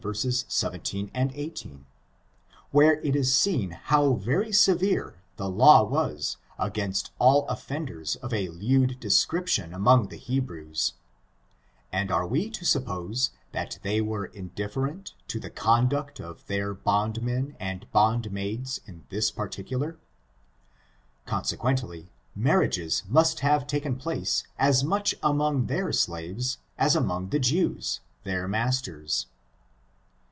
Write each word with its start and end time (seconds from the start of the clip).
See 0.13 0.29
Dent 0.29 0.47
zxii, 0.49 1.09
20| 1.11 1.11
21, 1.11 1.11
and 1.13 1.31
zxiii, 1.31 1.35
17, 1.35 1.71
IS, 1.75 1.79
where 2.71 2.99
it 3.01 3.15
is 3.15 3.35
seen 3.35 3.79
bov 3.87 4.19
very 4.21 4.51
severe 4.51 5.21
the 5.35 5.47
law 5.47 5.83
was 5.83 6.37
against 6.57 7.11
all 7.19 7.47
offenders 7.47 8.15
of 8.15 8.33
a 8.33 8.49
lewd 8.49 8.99
description 8.99 9.75
among 9.75 10.07
the 10.07 10.15
Hebrews; 10.17 10.93
and 11.91 12.09
are 12.09 12.25
we 12.25 12.49
to 12.49 12.65
suppose 12.65 13.29
that 13.51 13.77
they 13.83 14.01
were 14.01 14.25
indifferent 14.25 15.13
to 15.27 15.39
the 15.39 15.51
conduct 15.51 16.19
of 16.19 16.47
their 16.47 16.73
bondmen 16.73 17.55
and 17.59 17.85
bond 17.91 18.31
maids 18.31 18.81
in 18.87 19.05
this 19.09 19.29
particular? 19.29 19.99
Consequently, 21.27 22.11
marriages 22.35 23.03
must 23.07 23.41
have 23.41 23.67
taken 23.67 23.97
place 23.97 24.45
as 24.57 24.83
much 24.83 25.13
among 25.21 25.67
their 25.67 25.91
slaves 25.93 26.57
as 26.79 26.95
among 26.95 27.29
the 27.29 27.37
Jews, 27.39 27.99
their 28.23 28.47
masters. 28.47 29.27